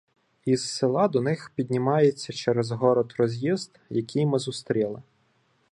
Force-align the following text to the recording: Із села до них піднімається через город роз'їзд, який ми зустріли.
Із 0.45 0.69
села 0.71 1.07
до 1.07 1.21
них 1.21 1.51
піднімається 1.55 2.33
через 2.33 2.71
город 2.71 3.13
роз'їзд, 3.19 3.79
який 3.89 4.25
ми 4.25 4.39
зустріли. 4.39 5.01